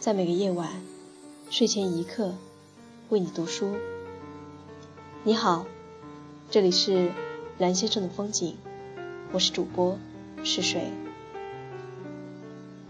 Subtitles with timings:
[0.00, 0.66] 在每个夜晚，
[1.50, 2.34] 睡前一刻，
[3.10, 3.76] 为你读书。
[5.24, 5.66] 你好，
[6.50, 7.12] 这里是
[7.58, 8.56] 蓝先生的风景，
[9.30, 9.98] 我是主播
[10.42, 10.90] 是水。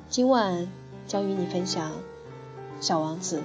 [0.09, 0.71] 今晚
[1.09, 1.91] 将与你分享
[2.81, 3.39] 《小王子》。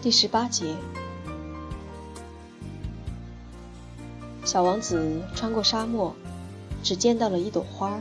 [0.00, 0.76] 第十八节，
[4.44, 6.14] 小王子穿过沙漠，
[6.84, 8.00] 只见到了一朵花儿，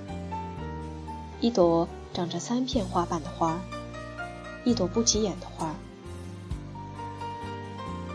[1.41, 3.59] 一朵长着三片花瓣的花儿，
[4.63, 5.75] 一朵不起眼的花儿。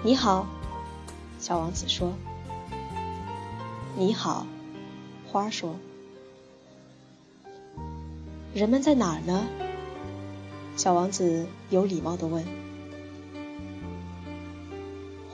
[0.05, 0.47] 你好，
[1.41, 2.13] 小王子说。
[3.97, 4.47] 你好，
[5.27, 5.75] 花儿说。
[8.55, 9.45] 人们在哪儿呢？
[10.77, 12.47] 小王子有礼貌地问。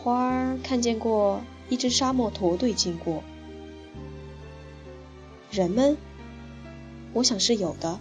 [0.09, 3.23] 花儿看见过一支沙漠驼队经过，
[5.51, 5.99] 人们，
[7.13, 8.01] 我想是有的，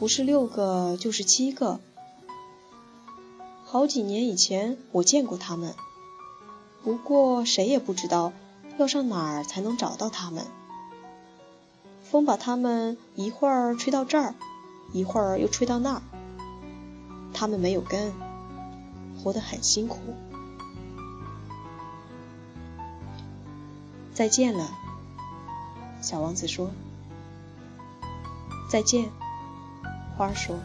[0.00, 1.78] 不是六个就是七个。
[3.64, 5.72] 好几年以前我见过他们，
[6.82, 8.32] 不过谁也不知道
[8.76, 10.46] 要上哪儿才能找到他们。
[12.02, 14.34] 风把他们一会儿吹到这儿，
[14.92, 16.02] 一会儿又吹到那儿。
[17.32, 18.12] 他们没有根，
[19.22, 19.98] 活得很辛苦。
[24.18, 24.68] 再见了，
[26.02, 26.72] 小王子说。
[28.68, 29.12] 再见，
[30.16, 30.56] 花儿说。